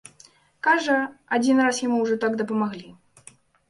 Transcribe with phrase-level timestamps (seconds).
[0.67, 0.95] Кажа,
[1.39, 2.87] адзін раз яму ўжо так дапамаглі.